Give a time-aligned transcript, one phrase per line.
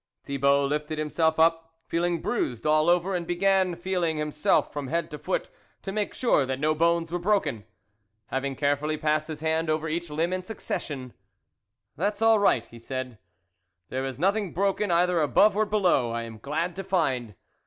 [0.23, 5.11] Thibault lifted himself up, feeling bruised all over, and began feeling him self from head
[5.11, 5.47] to foot
[5.83, 7.65] to make sure that no bones were broken.
[8.29, 11.13] Having carefully passed his hand over each limb in succession,
[11.95, 13.19] "that's all right," he said,"
[13.89, 17.35] there is nothing broken either above or below, I am glad to find.